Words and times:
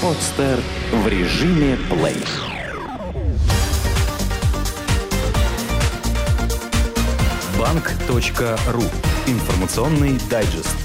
Подстер 0.00 0.60
в 0.92 1.08
режиме 1.08 1.76
плей. 1.90 2.14
Банк.ру. 7.58 8.82
Информационный 9.26 10.16
дайджест. 10.30 10.76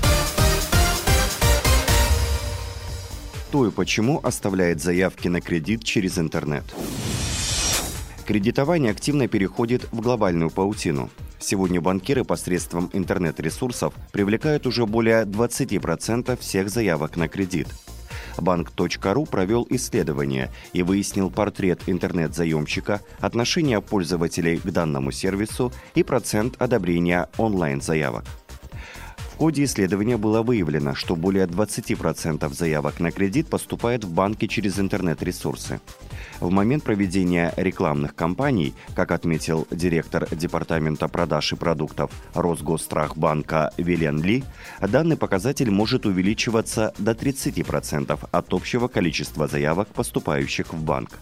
Кто 3.50 3.68
и 3.68 3.70
почему 3.70 4.20
оставляет 4.24 4.82
заявки 4.82 5.28
на 5.28 5.42
кредит 5.42 5.84
через 5.84 6.18
интернет? 6.18 6.64
Кредитование 8.26 8.90
активно 8.90 9.28
переходит 9.28 9.88
в 9.92 10.02
глобальную 10.02 10.50
паутину. 10.50 11.12
Сегодня 11.38 11.80
банкиры 11.80 12.24
посредством 12.24 12.90
интернет-ресурсов 12.94 13.94
привлекают 14.12 14.66
уже 14.66 14.88
более 14.88 15.26
20% 15.26 16.36
всех 16.40 16.70
заявок 16.72 17.16
на 17.16 17.28
кредит. 17.28 17.68
Банк.ру 18.38 19.26
провел 19.26 19.66
исследование 19.70 20.52
и 20.74 20.84
выяснил 20.84 21.30
портрет 21.30 21.82
интернет-заемщика, 21.88 23.02
отношение 23.20 23.82
пользователей 23.82 24.58
к 24.58 24.66
данному 24.72 25.12
сервису 25.12 25.72
и 25.96 26.04
процент 26.04 26.62
одобрения 26.62 27.30
онлайн-заявок. 27.38 28.26
Ходе 29.44 29.66
исследования 29.66 30.16
было 30.16 30.42
выявлено, 30.42 30.96
что 30.96 31.18
более 31.18 31.48
20% 31.48 32.54
заявок 32.54 33.02
на 33.02 33.12
кредит 33.12 33.50
поступает 33.50 34.06
в 34.06 34.10
банки 34.10 34.48
через 34.48 34.80
интернет-ресурсы. 34.80 35.82
В 36.40 36.50
момент 36.50 36.86
проведения 36.86 37.54
рекламных 37.58 38.16
кампаний, 38.16 38.74
как 38.96 39.12
отметил 39.12 39.68
директор 39.70 40.34
Департамента 40.34 41.10
продаж 41.10 41.52
и 41.52 41.56
продуктов 41.58 42.10
Росгосстрахбанка 42.34 43.74
Вилен 43.76 44.24
Ли, 44.24 44.46
данный 44.80 45.18
показатель 45.18 45.70
может 45.70 46.06
увеличиваться 46.06 46.94
до 46.98 47.12
30% 47.12 48.18
от 48.32 48.54
общего 48.54 48.88
количества 48.88 49.50
заявок, 49.50 49.90
поступающих 49.90 50.74
в 50.74 50.82
банк. 50.82 51.20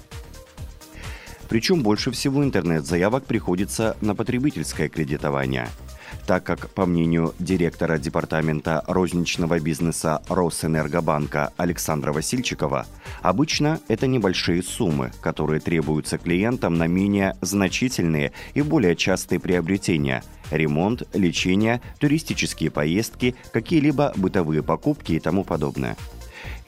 Причем 1.49 1.81
больше 1.81 2.11
всего 2.11 2.44
интернет-заявок 2.44 3.25
приходится 3.25 3.97
на 3.99 4.14
потребительское 4.14 4.89
кредитование– 4.89 5.69
так 6.26 6.44
как, 6.44 6.70
по 6.70 6.86
мнению 6.86 7.34
директора 7.40 7.98
департамента 7.98 8.84
розничного 8.88 9.59
бизнеса 9.59 10.22
Росэнергобанка 10.30 11.52
Александра 11.58 12.14
Васильчикова, 12.14 12.86
обычно 13.22 13.80
это 13.88 14.08
небольшие 14.08 14.64
суммы, 14.64 15.12
которые 15.22 15.59
требуются 15.59 16.17
клиентам 16.17 16.76
на 16.76 16.88
менее 16.88 17.36
значительные 17.42 18.32
и 18.54 18.62
более 18.62 18.95
частые 18.95 19.39
приобретения– 19.39 20.23
ремонт, 20.52 21.04
лечение, 21.14 21.82
туристические 22.00 22.70
поездки, 22.70 23.36
какие-либо 23.52 24.14
бытовые 24.16 24.62
покупки 24.62 25.14
и 25.14 25.20
тому 25.20 25.44
подобное. 25.44 25.98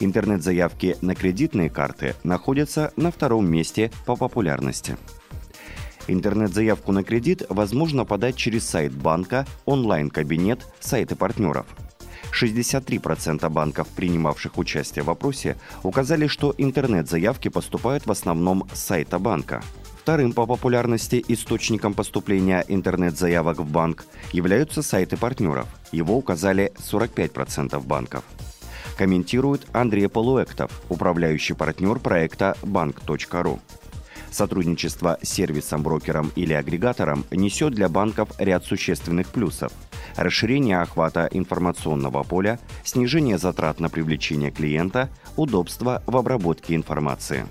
Интернет-заявки 0.00 0.96
на 1.02 1.14
кредитные 1.14 1.70
карты 1.70 2.14
находятся 2.24 2.92
на 2.96 3.10
втором 3.10 3.46
месте 3.50 3.90
по 4.06 4.16
популярности. 4.16 4.96
Интернет-заявку 6.06 6.92
на 6.92 7.02
кредит 7.02 7.44
возможно 7.48 8.04
подать 8.04 8.36
через 8.36 8.68
сайт 8.68 8.92
банка, 8.92 9.46
онлайн-кабинет, 9.64 10.66
сайты 10.80 11.16
партнеров. 11.16 11.66
63% 12.32 13.48
банков, 13.48 13.88
принимавших 13.88 14.58
участие 14.58 15.02
в 15.02 15.06
вопросе, 15.06 15.56
указали, 15.82 16.26
что 16.26 16.54
интернет-заявки 16.58 17.48
поступают 17.48 18.06
в 18.06 18.10
основном 18.10 18.68
с 18.72 18.80
сайта 18.80 19.18
банка. 19.18 19.62
Вторым 20.00 20.34
по 20.34 20.44
популярности 20.44 21.24
источником 21.28 21.94
поступления 21.94 22.62
интернет-заявок 22.68 23.60
в 23.60 23.70
банк 23.70 24.04
являются 24.32 24.82
сайты 24.82 25.16
партнеров. 25.16 25.66
Его 25.92 26.18
указали 26.18 26.72
45% 26.78 27.80
банков. 27.86 28.24
Комментирует 28.98 29.66
Андрей 29.72 30.08
Полуэктов, 30.08 30.70
управляющий 30.90 31.54
партнер 31.54 31.98
проекта 31.98 32.56
банк.ру. 32.62 33.60
Сотрудничество 34.34 35.16
с 35.22 35.28
сервисом-брокером 35.28 36.32
или 36.34 36.54
агрегатором 36.54 37.24
несет 37.30 37.72
для 37.72 37.88
банков 37.88 38.30
ряд 38.38 38.64
существенных 38.64 39.28
плюсов. 39.28 39.70
Расширение 40.16 40.80
охвата 40.80 41.28
информационного 41.30 42.24
поля, 42.24 42.58
снижение 42.82 43.38
затрат 43.38 43.78
на 43.78 43.88
привлечение 43.88 44.50
клиента, 44.50 45.08
удобство 45.36 46.02
в 46.06 46.16
обработке 46.16 46.74
информации. 46.74 47.46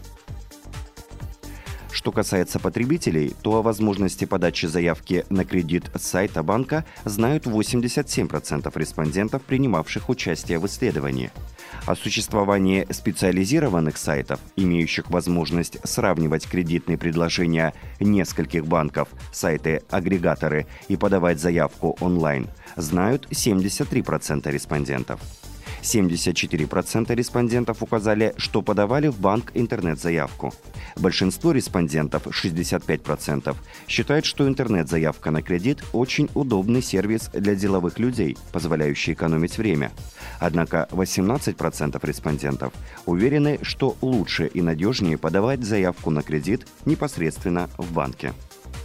Что 2.04 2.12
касается 2.12 2.60
потребителей, 2.60 3.34
то 3.44 3.54
о 3.54 3.62
возможности 3.62 4.26
подачи 4.26 4.66
заявки 4.66 5.26
на 5.30 5.46
кредит 5.46 5.90
с 5.96 6.02
сайта 6.02 6.44
банка 6.44 6.84
знают 7.06 7.46
87% 7.46 8.70
респондентов, 8.78 9.42
принимавших 9.44 10.10
участие 10.10 10.60
в 10.60 10.66
исследовании. 10.66 11.32
О 11.86 11.96
существовании 11.96 12.86
специализированных 12.92 13.96
сайтов, 13.96 14.42
имеющих 14.58 15.10
возможность 15.12 15.78
сравнивать 15.86 16.46
кредитные 16.46 16.98
предложения 16.98 17.74
нескольких 18.02 18.68
банков, 18.68 19.08
сайты-агрегаторы 19.32 20.68
и 20.90 20.98
подавать 20.98 21.40
заявку 21.40 21.96
онлайн, 22.02 22.50
знают 22.76 23.30
73% 23.32 24.52
респондентов. 24.52 25.22
74% 25.84 27.14
респондентов 27.14 27.84
указали, 27.84 28.34
что 28.38 28.62
подавали 28.62 29.08
в 29.08 29.20
банк 29.20 29.52
интернет-заявку. 29.54 30.54
Большинство 30.98 31.52
респондентов, 31.52 32.28
65%, 32.28 33.56
считают, 33.88 34.26
что 34.26 34.48
интернет-заявка 34.48 35.32
на 35.32 35.42
кредит– 35.42 35.84
очень 35.94 36.30
удобный 36.34 36.82
сервис 36.82 37.30
для 37.34 37.56
деловых 37.56 38.00
людей, 38.00 38.38
позволяющий 38.52 39.14
экономить 39.14 39.58
время. 39.58 39.92
Однако 40.40 40.88
18% 40.92 42.00
респондентов 42.06 42.74
уверены, 43.06 43.60
что 43.62 43.96
лучше 44.02 44.48
и 44.48 44.62
надежнее 44.62 45.18
подавать 45.18 45.64
заявку 45.64 46.10
на 46.10 46.24
кредит 46.24 46.66
непосредственно 46.86 47.70
в 47.78 47.92
банке. 47.94 48.34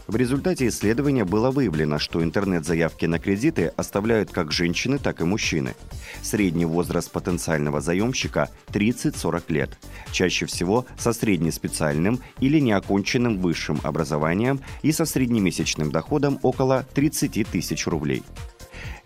В 0.08 0.16
результате 0.16 0.68
исследования 0.68 1.26
было 1.26 1.50
выявлено, 1.50 1.98
что 1.98 2.24
интернет-заявки 2.24 3.04
на 3.04 3.18
кредиты 3.18 3.74
оставляют 3.76 4.30
как 4.30 4.52
женщины, 4.52 4.98
так 4.98 5.20
и 5.20 5.24
мужчины. 5.24 5.74
Средний 6.22 6.64
возраст 6.64 7.10
потенциального 7.12 7.82
заемщика– 7.82 8.48
30-40 8.68 9.42
лет. 9.48 9.78
Чаще 10.10 10.46
всего 10.46 10.86
со 10.96 11.12
среднеспециальным 11.12 12.20
или 12.40 12.58
неоконченным 12.58 13.36
высшим 13.38 13.80
образованием 13.82 14.62
и 14.80 14.92
со 14.92 15.04
среднемесячным 15.04 15.92
доходом 15.92 16.38
около 16.42 16.86
30 16.94 17.46
тысяч 17.46 17.86
рублей. 17.86 18.22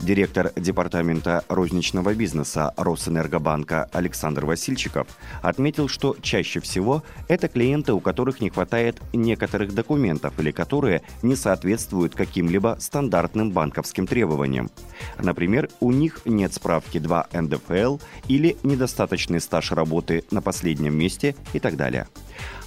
Директор 0.03 0.51
Департамента 0.57 1.45
розничного 1.49 2.13
бизнеса 2.13 2.75
Росэнергобанка 2.77 3.89
Александр 3.93 4.45
Васильчиков 4.47 5.07
отметил, 5.43 5.87
что 5.87 6.17
чаще 6.21 6.59
всего 6.59 7.05
это 7.29 7.47
клиенты, 7.47 7.93
у 7.93 8.01
которых 8.01 8.41
не 8.41 8.51
хватает 8.51 9.01
некоторых 9.13 9.73
документов 9.73 10.35
или 10.41 10.51
которые 10.51 11.03
не 11.23 11.37
соответствуют 11.37 12.17
каким-либо 12.17 12.79
стандартным 12.81 13.53
банковским 13.53 14.09
требованиям. 14.09 14.73
Например, 15.21 15.69
у 15.79 15.93
них 15.93 16.23
нет 16.25 16.53
справки 16.53 16.99
2 16.99 17.29
НДФЛ 17.33 17.99
или 18.27 18.57
недостаточный 18.65 19.41
стаж 19.41 19.71
работы 19.71 20.25
на 20.33 20.43
последнем 20.43 20.99
месте 20.99 21.37
и 21.53 21.61
так 21.61 21.77
далее. 21.77 22.09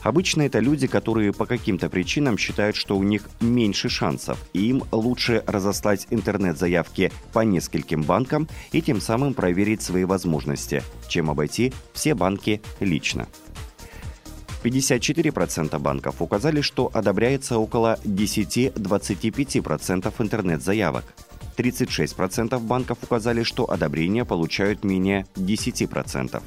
Обычно 0.06 0.44
это 0.44 0.60
люди, 0.60 0.86
которые 0.86 1.34
по 1.34 1.48
каким-то 1.48 1.90
причинам 1.90 2.38
считают, 2.38 2.76
что 2.76 2.96
у 2.96 3.02
них 3.02 3.28
меньше 3.42 3.90
шансов, 3.90 4.38
и 4.54 4.68
им 4.68 4.84
лучше 4.92 5.44
разослать 5.48 6.06
интернет-заявки 6.12 7.12
по 7.28 7.40
нескольким 7.40 8.04
банкам 8.04 8.48
и 8.72 8.82
тем 8.82 9.02
самым 9.02 9.34
проверить 9.34 9.82
свои 9.82 10.06
возможности, 10.06 10.84
чем 11.08 11.30
обойти 11.30 11.74
все 11.94 12.16
банки 12.16 12.62
лично. 12.80 13.28
54% 14.64 15.78
банков 15.78 16.22
указали, 16.22 16.62
что 16.62 16.90
одобряется 16.92 17.60
около 17.60 18.00
10-25% 18.04 20.14
интернет-заявок. 20.18 21.04
36% 21.56 22.60
банков 22.60 22.98
указали, 23.04 23.44
что 23.44 23.70
одобрение 23.70 24.26
получают 24.26 24.84
менее 24.84 25.28
10%. 25.36 26.42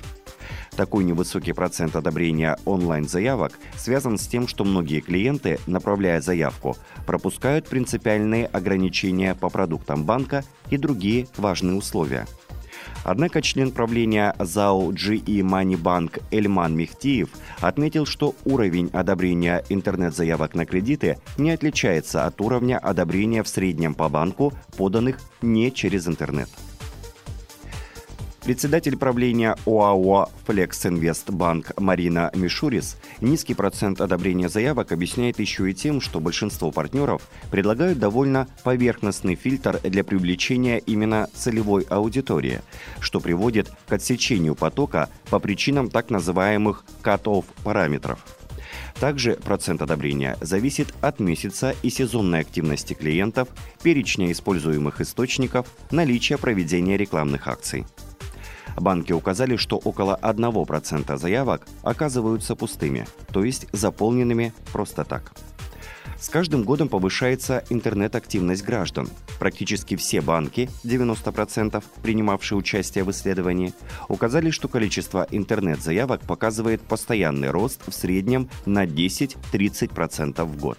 Такой 0.79 1.03
невысокий 1.03 1.53
процент 1.53 1.97
одобрения 1.97 2.57
онлайн-заявок 2.65 3.59
связан 3.77 4.17
с 4.17 4.29
тем, 4.29 4.47
что 4.47 4.63
многие 4.63 5.01
клиенты, 5.01 5.59
направляя 5.67 6.21
заявку, 6.21 6.77
пропускают 7.05 7.67
принципиальные 7.67 8.47
ограничения 8.47 9.35
по 9.35 9.49
продуктам 9.49 10.05
банка 10.05 10.45
и 10.71 10.77
другие 10.77 11.27
важные 11.37 11.75
условия. 11.75 12.29
Однако 13.03 13.43
член 13.43 13.73
правления 13.73 14.37
ЗАО 14.39 14.93
GE 14.93 15.41
Money 15.41 15.83
Bank 15.83 16.23
Эльман 16.31 16.77
Мехтиев 16.77 17.31
отметил, 17.61 18.07
что 18.07 18.37
уровень 18.45 18.89
одобрения 18.93 19.65
интернет-заявок 19.69 20.55
на 20.55 20.65
кредиты 20.65 21.19
не 21.39 21.51
отличается 21.51 22.25
от 22.25 22.41
уровня 22.41 22.79
одобрения 22.79 23.43
в 23.43 23.49
среднем 23.49 23.95
по 23.95 24.09
банку, 24.09 24.53
поданных 24.77 25.19
не 25.43 25.73
через 25.73 26.07
интернет. 26.07 26.49
Председатель 28.49 28.97
правления 28.97 29.57
ОАО 29.67 30.31
«Флекс 30.47 30.87
Инвест 30.87 31.29
Банк» 31.29 31.73
Марина 31.77 32.31
Мишурис 32.35 32.97
низкий 33.21 33.53
процент 33.53 34.01
одобрения 34.01 34.49
заявок 34.49 34.91
объясняет 34.91 35.39
еще 35.39 35.71
и 35.71 35.75
тем, 35.75 36.01
что 36.01 36.19
большинство 36.19 36.71
партнеров 36.71 37.29
предлагают 37.51 37.99
довольно 37.99 38.49
поверхностный 38.65 39.35
фильтр 39.35 39.79
для 39.83 40.03
привлечения 40.03 40.79
именно 40.79 41.29
целевой 41.35 41.83
аудитории, 41.91 42.63
что 43.01 43.21
приводит 43.21 43.71
к 43.87 43.93
отсечению 43.93 44.55
потока 44.55 45.11
по 45.29 45.41
причинам 45.41 45.91
так 45.91 46.09
называемых 46.09 46.87
cut-off 47.03 47.45
параметров. 47.65 48.25
Также 48.99 49.35
процент 49.35 49.83
одобрения 49.83 50.39
зависит 50.41 50.95
от 51.03 51.21
месяца 51.21 51.75
и 51.83 51.91
сезонной 51.91 52.41
активности 52.41 52.95
клиентов, 52.95 53.49
перечня 53.83 54.33
используемых 54.33 55.03
источников, 55.03 55.67
наличия 55.91 56.39
проведения 56.39 56.97
рекламных 56.97 57.47
акций. 57.47 57.85
Банки 58.77 59.13
указали, 59.13 59.57
что 59.57 59.77
около 59.77 60.19
1% 60.23 61.17
заявок 61.17 61.67
оказываются 61.83 62.55
пустыми, 62.55 63.07
то 63.33 63.45
есть 63.45 63.67
заполненными 63.73 64.53
просто 64.73 65.05
так. 65.05 65.33
С 66.21 66.29
каждым 66.29 66.65
годом 66.65 66.89
повышается 66.89 67.63
интернет-активность 67.71 68.65
граждан. 68.65 69.09
Практически 69.39 69.95
все 69.95 70.21
банки, 70.21 70.69
90% 70.83 71.83
принимавшие 72.03 72.59
участие 72.59 73.05
в 73.05 73.11
исследовании, 73.13 73.73
указали, 74.09 74.51
что 74.51 74.67
количество 74.67 75.29
интернет-заявок 75.31 76.23
показывает 76.23 76.83
постоянный 76.83 77.51
рост 77.51 77.87
в 77.87 77.93
среднем 77.93 78.51
на 78.67 78.85
10-30% 78.85 80.43
в 80.45 80.59
год 80.59 80.79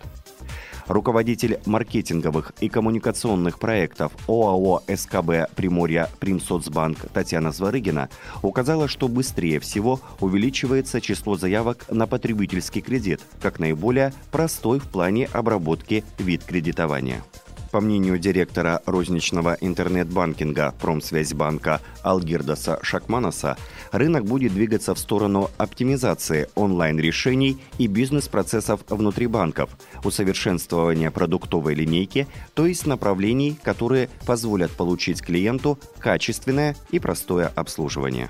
руководитель 0.90 1.60
маркетинговых 1.66 2.52
и 2.60 2.68
коммуникационных 2.68 3.60
проектов 3.60 4.12
ОАО 4.28 4.82
СКБ 4.94 5.54
Приморья 5.56 6.10
Примсоцбанк 6.20 6.98
Татьяна 7.14 7.52
Зворыгина 7.52 8.10
указала, 8.42 8.88
что 8.88 9.08
быстрее 9.08 9.60
всего 9.60 10.02
увеличивается 10.20 11.00
число 11.00 11.38
заявок 11.38 11.86
на 11.90 12.08
потребительский 12.08 12.82
кредит, 12.82 13.22
как 13.42 13.60
наиболее 13.60 14.14
простой 14.32 14.80
в 14.80 14.90
плане 14.90 15.30
обработки 15.32 16.04
вид 16.18 16.44
кредитования. 16.44 17.24
По 17.72 17.82
мнению 17.82 18.18
директора 18.18 18.82
розничного 18.86 19.56
интернет-банкинга 19.62 20.74
Промсвязьбанка 20.82 21.82
Алгирдаса 22.02 22.80
Шакманаса, 22.82 23.58
рынок 23.92 24.26
будет 24.26 24.54
двигаться 24.54 24.96
в 24.96 25.00
сторону 25.00 25.52
оптимизации 25.58 26.50
онлайн-решений 26.56 27.62
и 27.78 27.86
бизнес-процессов 27.86 28.82
внутри 28.90 29.28
банков, 29.28 29.70
усовершенствования 30.04 31.12
продуктовой 31.12 31.76
линейки, 31.76 32.28
то 32.56 32.66
есть 32.66 32.88
направлений, 32.88 33.58
которые 33.62 34.10
позволят 34.26 34.72
получить 34.72 35.22
клиенту 35.22 35.78
качественное 36.00 36.76
и 36.90 36.98
простое 36.98 37.52
обслуживание. 37.56 38.30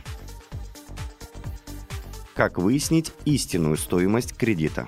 Как 2.36 2.58
выяснить 2.58 3.12
истинную 3.26 3.78
стоимость 3.78 4.36
кредита? 4.36 4.88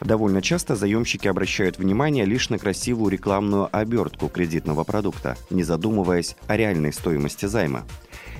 Довольно 0.00 0.42
часто 0.42 0.76
заемщики 0.76 1.26
обращают 1.26 1.78
внимание 1.78 2.24
лишь 2.24 2.50
на 2.50 2.58
красивую 2.58 3.10
рекламную 3.10 3.68
обертку 3.72 4.28
кредитного 4.28 4.84
продукта, 4.84 5.36
не 5.50 5.64
задумываясь 5.64 6.36
о 6.46 6.56
реальной 6.56 6.92
стоимости 6.92 7.46
займа. 7.46 7.84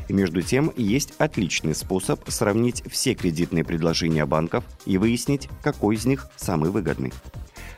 Между 0.09 0.41
тем, 0.41 0.73
есть 0.77 1.15
отличный 1.19 1.75
способ 1.75 2.21
сравнить 2.31 2.83
все 2.89 3.15
кредитные 3.15 3.65
предложения 3.65 4.25
банков 4.25 4.65
и 4.87 4.97
выяснить, 4.97 5.49
какой 5.63 5.97
из 5.97 6.07
них 6.07 6.29
самый 6.37 6.71
выгодный. 6.71 7.13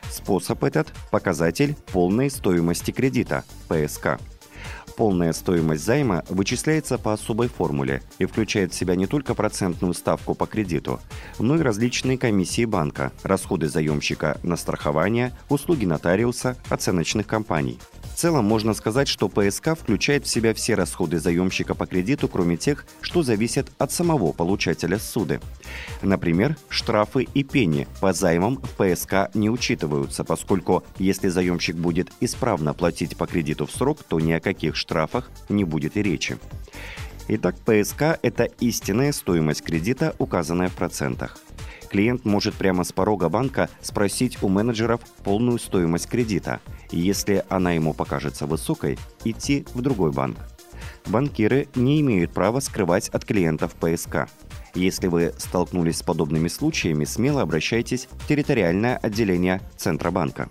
Способ 0.09 0.63
этот– 0.63 0.93
показатель 1.11 1.75
полной 1.91 2.29
стоимости 2.29 2.91
кредита– 2.91 3.43
ПСК– 3.67 4.19
Полная 5.01 5.33
стоимость 5.33 5.83
займа 5.83 6.23
вычисляется 6.29 6.99
по 6.99 7.11
особой 7.11 7.47
формуле 7.47 8.03
и 8.19 8.27
включает 8.27 8.71
в 8.71 8.75
себя 8.75 8.95
не 8.95 9.07
только 9.07 9.33
процентную 9.33 9.95
ставку 9.95 10.35
по 10.35 10.45
кредиту, 10.45 10.99
но 11.39 11.55
и 11.55 11.61
различные 11.61 12.19
комиссии 12.19 12.65
банка, 12.65 13.11
расходы 13.23 13.67
заемщика 13.67 14.37
на 14.43 14.55
страхование, 14.57 15.31
услуги 15.49 15.85
нотариуса, 15.85 16.55
оценочных 16.69 17.25
компаний– 17.25 17.79
в 18.11 18.17
целом 18.17 18.45
можно 18.45 18.73
сказать, 18.73 19.07
что 19.07 19.29
ПСК 19.29 19.69
включает 19.69 20.25
в 20.25 20.29
себя 20.29 20.53
все 20.53 20.75
расходы 20.75 21.19
заемщика 21.19 21.73
по 21.75 21.85
кредиту, 21.85 22.27
кроме 22.27 22.57
тех, 22.57 22.85
что 23.01 23.23
зависят 23.23 23.71
от 23.77 23.91
самого 23.91 24.33
получателя 24.33 24.99
суды. 24.99 25.39
Например, 26.01 26.57
штрафы 26.69 27.27
и 27.33 27.43
пени 27.43 27.87
по 27.99 28.13
займам 28.13 28.57
в 28.57 28.69
ПСК 28.75 29.33
не 29.33 29.49
учитываются, 29.49 30.23
поскольку 30.23 30.83
если 30.97 31.29
заемщик 31.29 31.75
будет 31.75 32.11
исправно 32.19 32.73
платить 32.73 33.15
по 33.15 33.25
кредиту 33.27 33.65
в 33.65 33.71
срок, 33.71 34.03
то 34.03 34.19
ни 34.19 34.33
о 34.33 34.39
каких 34.39 34.75
штрафах 34.75 35.31
не 35.49 35.63
будет 35.63 35.97
и 35.97 36.03
речи. 36.03 36.37
Итак, 37.27 37.55
ПСК– 37.65 38.19
это 38.21 38.43
истинная 38.59 39.13
стоимость 39.13 39.63
кредита, 39.63 40.15
указанная 40.17 40.67
в 40.67 40.73
процентах 40.73 41.37
клиент 41.91 42.25
может 42.25 42.55
прямо 42.55 42.83
с 42.83 42.91
порога 42.91 43.29
банка 43.29 43.69
спросить 43.81 44.41
у 44.41 44.47
менеджеров 44.47 45.01
полную 45.23 45.59
стоимость 45.59 46.07
кредита, 46.07 46.61
и 46.89 46.99
если 46.99 47.43
она 47.49 47.73
ему 47.73 47.93
покажется 47.93 48.47
высокой, 48.47 48.97
идти 49.25 49.65
в 49.73 49.81
другой 49.81 50.11
банк. 50.11 50.37
Банкиры 51.07 51.67
не 51.75 51.99
имеют 52.01 52.31
права 52.31 52.61
скрывать 52.61 53.09
от 53.09 53.25
клиентов 53.25 53.75
ПСК. 53.75 54.29
Если 54.73 55.07
вы 55.07 55.33
столкнулись 55.37 55.97
с 55.97 56.03
подобными 56.03 56.47
случаями, 56.47 57.03
смело 57.03 57.41
обращайтесь 57.41 58.07
в 58.11 58.27
территориальное 58.27 58.95
отделение 58.97 59.61
Центробанка. 59.75 60.47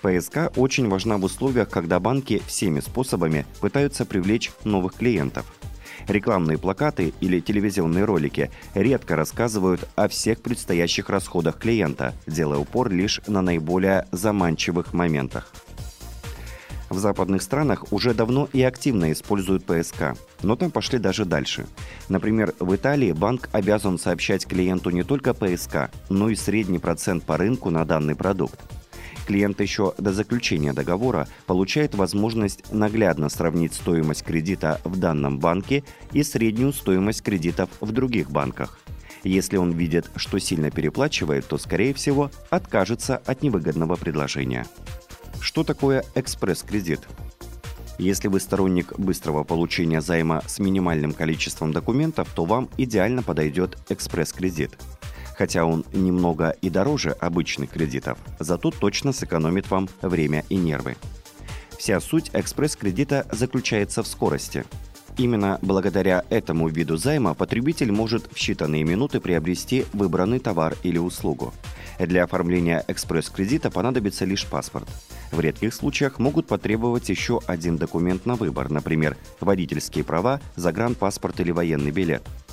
ПСК 0.00 0.52
очень 0.56 0.88
важна 0.88 1.18
в 1.18 1.24
условиях, 1.24 1.68
когда 1.68 2.00
банки 2.00 2.40
всеми 2.46 2.80
способами 2.80 3.44
пытаются 3.60 4.06
привлечь 4.06 4.50
новых 4.64 4.94
клиентов– 4.94 5.44
Рекламные 6.08 6.58
плакаты 6.58 7.12
или 7.20 7.40
телевизионные 7.40 8.04
ролики 8.04 8.50
редко 8.74 9.16
рассказывают 9.16 9.88
о 9.96 10.08
всех 10.08 10.40
предстоящих 10.40 11.08
расходах 11.08 11.58
клиента, 11.58 12.14
делая 12.26 12.58
упор 12.58 12.90
лишь 12.90 13.20
на 13.26 13.42
наиболее 13.42 14.06
заманчивых 14.12 14.92
моментах. 14.92 15.52
В 16.88 16.98
западных 16.98 17.42
странах 17.42 17.92
уже 17.92 18.14
давно 18.14 18.48
и 18.52 18.62
активно 18.62 19.10
используют 19.10 19.64
ПСК, 19.64 20.16
но 20.42 20.54
там 20.54 20.70
пошли 20.70 20.98
даже 20.98 21.24
дальше. 21.24 21.66
Например, 22.08 22.54
в 22.60 22.74
Италии 22.76 23.10
банк 23.10 23.48
обязан 23.52 23.98
сообщать 23.98 24.46
клиенту 24.46 24.90
не 24.90 25.02
только 25.02 25.34
ПСК, 25.34 25.90
но 26.08 26.28
и 26.28 26.36
средний 26.36 26.78
процент 26.78 27.24
по 27.24 27.36
рынку 27.36 27.70
на 27.70 27.84
данный 27.84 28.14
продукт 28.14 28.60
клиент 29.26 29.60
еще 29.60 29.92
до 29.98 30.12
заключения 30.12 30.72
договора 30.72 31.28
получает 31.46 31.94
возможность 31.94 32.72
наглядно 32.72 33.28
сравнить 33.28 33.74
стоимость 33.74 34.22
кредита 34.22 34.80
в 34.84 34.98
данном 34.98 35.38
банке 35.38 35.84
и 36.12 36.22
среднюю 36.22 36.72
стоимость 36.72 37.22
кредитов 37.22 37.68
в 37.80 37.92
других 37.92 38.30
банках. 38.30 38.78
Если 39.24 39.56
он 39.56 39.72
видит, 39.72 40.08
что 40.16 40.38
сильно 40.38 40.70
переплачивает, 40.70 41.46
то, 41.46 41.58
скорее 41.58 41.92
всего, 41.92 42.30
откажется 42.48 43.16
от 43.16 43.42
невыгодного 43.42 43.96
предложения. 43.96 44.66
Что 45.40 45.64
такое 45.64 46.04
экспресс-кредит? 46.14 47.00
Если 47.98 48.28
вы 48.28 48.40
сторонник 48.40 48.98
быстрого 48.98 49.42
получения 49.42 50.00
займа 50.00 50.42
с 50.46 50.58
минимальным 50.58 51.12
количеством 51.12 51.72
документов, 51.72 52.28
то 52.34 52.44
вам 52.44 52.68
идеально 52.76 53.22
подойдет 53.22 53.78
экспресс-кредит– 53.88 54.78
хотя 55.36 55.64
он 55.64 55.84
немного 55.92 56.50
и 56.62 56.70
дороже 56.70 57.10
обычных 57.10 57.70
кредитов, 57.70 58.18
зато 58.38 58.70
точно 58.70 59.12
сэкономит 59.12 59.70
вам 59.70 59.88
время 60.02 60.44
и 60.48 60.56
нервы. 60.56 60.96
Вся 61.78 62.00
суть 62.00 62.30
экспресс-кредита 62.32 63.26
заключается 63.30 64.02
в 64.02 64.06
скорости. 64.06 64.64
Именно 65.18 65.58
благодаря 65.62 66.24
этому 66.28 66.68
виду 66.68 66.96
займа 66.96 67.34
потребитель 67.34 67.90
может 67.90 68.26
в 68.26 68.36
считанные 68.36 68.84
минуты 68.84 69.20
приобрести 69.20 69.86
выбранный 69.92 70.40
товар 70.40 70.76
или 70.82 70.98
услугу. 70.98 71.54
Для 71.98 72.24
оформления 72.24 72.84
экспресс-кредита 72.88 73.70
понадобится 73.70 74.26
лишь 74.26 74.46
паспорт. 74.46 74.88
В 75.32 75.40
редких 75.40 75.72
случаях 75.72 76.18
могут 76.18 76.46
потребовать 76.46 77.08
еще 77.08 77.40
один 77.46 77.78
документ 77.78 78.26
на 78.26 78.34
выбор, 78.34 78.70
например, 78.70 79.16
водительские 79.40 80.04
права, 80.04 80.40
загранпаспорт 80.56 81.40
или 81.40 81.50
военный 81.50 81.90
билет– 81.90 82.22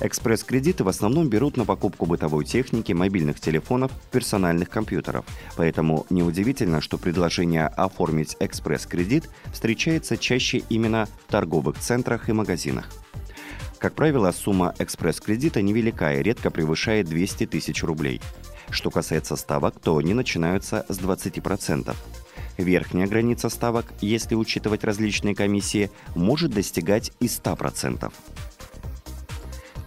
Экспресс-кредиты 0.00 0.84
в 0.84 0.88
основном 0.88 1.28
берут 1.28 1.56
на 1.56 1.64
покупку 1.64 2.06
бытовой 2.06 2.44
техники, 2.44 2.92
мобильных 2.92 3.40
телефонов, 3.40 3.90
персональных 4.12 4.70
компьютеров. 4.70 5.24
Поэтому 5.56 6.06
неудивительно, 6.08 6.80
что 6.80 6.98
предложение 6.98 7.66
оформить 7.66 8.36
экспресс-кредит 8.38 9.28
встречается 9.52 10.16
чаще 10.16 10.58
именно 10.68 11.08
в 11.26 11.30
торговых 11.30 11.78
центрах 11.78 12.28
и 12.28 12.32
магазинах. 12.32 12.88
Как 13.78 13.94
правило, 13.94 14.30
сумма 14.32 14.74
экспресс-кредита 14.78 15.62
невелика 15.62 16.14
и 16.14 16.22
редко 16.22 16.50
превышает 16.50 17.08
200 17.08 17.46
тысяч 17.46 17.82
рублей. 17.82 18.20
Что 18.70 18.90
касается 18.90 19.34
ставок, 19.34 19.80
то 19.80 19.96
они 19.96 20.14
начинаются 20.14 20.84
с 20.88 20.98
20%. 20.98 21.94
Верхняя 22.58 23.06
граница 23.06 23.48
ставок, 23.48 23.86
если 24.00 24.34
учитывать 24.34 24.82
различные 24.82 25.34
комиссии, 25.34 25.90
может 26.14 26.50
достигать 26.52 27.12
и 27.20 27.26
100%. 27.26 28.12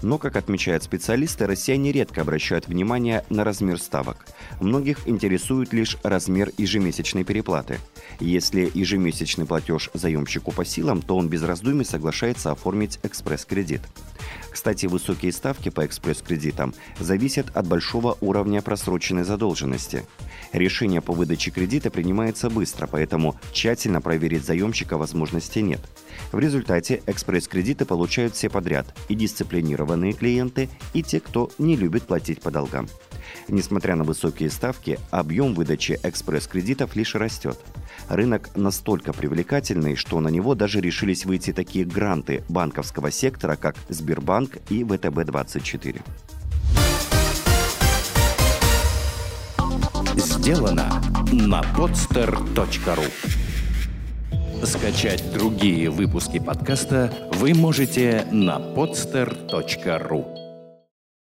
Но, 0.02 0.18
как 0.18 0.36
отмечают 0.36 0.84
специалисты, 0.84 1.46
россияне 1.46 1.92
редко 1.92 2.22
обращают 2.22 2.68
внимание 2.68 3.24
на 3.30 3.44
размер 3.44 3.80
ставок. 3.80 4.26
Многих 4.60 5.08
интересует 5.08 5.74
лишь 5.74 5.98
размер 6.04 6.52
ежемесячной 6.58 7.24
переплаты. 7.24 7.80
Если 8.20 8.72
ежемесячный 8.74 9.46
платеж 9.46 9.90
заемщику 9.94 10.52
по 10.52 10.66
силам, 10.66 11.02
то 11.02 11.16
он 11.16 11.30
без 11.30 11.44
раздумий 11.44 11.86
соглашается 11.86 12.52
оформить 12.52 13.00
экспресс-кредит. 13.04 13.82
Кстати, 14.52 14.86
высокие 14.86 15.32
ставки 15.32 15.70
по 15.70 15.86
экспресс-кредитам 15.86 16.74
зависят 17.00 17.56
от 17.56 17.68
большого 17.68 18.18
уровня 18.22 18.62
просроченной 18.62 19.24
задолженности. 19.24 20.06
Решение 20.52 21.02
по 21.02 21.14
выдаче 21.14 21.52
кредита 21.52 21.90
принимается 21.90 22.50
быстро, 22.50 22.88
поэтому 22.88 23.36
тщательно 23.54 24.02
проверить 24.02 24.46
заемщика 24.46 24.98
возможности 24.98 25.60
нет. 25.60 25.82
В 26.32 26.40
результате 26.40 27.02
экспресс-кредиты 27.06 27.86
получают 27.86 28.36
все 28.36 28.50
подряд– 28.50 28.96
и 29.12 29.16
дисциплинированные 29.16 30.14
клиенты, 30.14 30.70
и 30.94 31.04
те, 31.04 31.20
кто 31.20 31.52
не 31.58 31.76
любит 31.76 32.04
платить 32.04 32.42
по 32.42 32.50
долгам. 32.50 32.88
Несмотря 33.48 33.96
на 33.96 34.04
высокие 34.04 34.50
ставки, 34.50 35.00
объем 35.10 35.54
выдачи 35.54 36.00
экспресс-кредитов 36.04 36.96
лишь 36.96 37.16
растет. 37.16 37.58
Рынок 38.10 38.50
настолько 38.56 39.14
привлекательный, 39.14 39.96
что 39.96 40.20
на 40.20 40.30
него 40.30 40.56
даже 40.56 40.82
решились 40.82 41.26
выйти 41.26 41.54
такие 41.54 41.86
гранты 41.86 42.44
банковского 42.50 43.12
сектора, 43.12 43.56
как 43.56 43.76
Сбербанк 43.90 44.58
и 44.70 44.84
ВТБ-24. 44.84 46.02
Сделано 50.16 51.02
на 51.32 51.62
podster.ru 51.62 53.06
Скачать 54.66 55.34
другие 55.34 55.90
выпуски 55.90 56.40
подкаста 56.40 57.12
вы 57.34 57.54
можете 57.54 58.28
на 58.32 58.60
podster.ru 58.60 60.51